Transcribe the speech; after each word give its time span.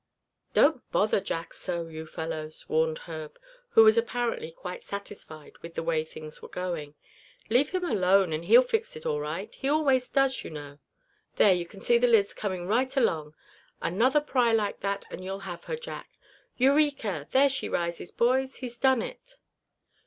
"Don't 0.55 0.81
bother 0.91 1.19
Jack 1.19 1.53
so, 1.53 1.85
you 1.85 2.07
fellows," 2.07 2.67
warned 2.67 2.97
Herb, 3.05 3.37
who 3.69 3.83
was 3.83 3.99
apparently 3.99 4.51
quite 4.51 4.81
satisfied 4.81 5.55
with 5.59 5.75
the 5.75 5.83
way 5.83 6.03
things 6.03 6.41
were 6.41 6.47
going. 6.49 6.95
"Leave 7.51 7.69
him 7.69 7.85
alone, 7.85 8.33
and 8.33 8.45
he'll 8.45 8.63
fix 8.63 8.95
it 8.95 9.05
all 9.05 9.19
right. 9.19 9.53
He 9.53 9.69
always 9.69 10.09
does, 10.09 10.43
you 10.43 10.49
know. 10.49 10.79
There 11.35 11.53
you 11.53 11.67
c'n 11.67 11.81
see 11.81 11.99
the 11.99 12.07
lid's 12.07 12.33
coming 12.33 12.65
right 12.67 12.97
along. 12.97 13.35
Another 13.79 14.21
pry 14.21 14.51
like 14.51 14.79
that, 14.79 15.05
and 15.11 15.23
you'll 15.23 15.41
have 15.41 15.65
her, 15.65 15.75
Jack. 15.75 16.09
Eureka! 16.57 17.27
there 17.29 17.47
she 17.47 17.69
rises, 17.69 18.09
boys! 18.11 18.55
He's 18.55 18.79
done 18.79 19.03
it!" 19.03 19.35